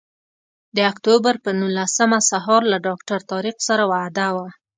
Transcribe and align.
د 0.75 0.77
اکتوبر 0.91 1.35
پر 1.43 1.53
نولسمه 1.61 2.19
سهار 2.29 2.61
له 2.71 2.77
ډاکټر 2.87 3.19
طارق 3.31 3.57
سره 3.67 3.83
وعده 3.91 4.27
وه. 4.35 4.47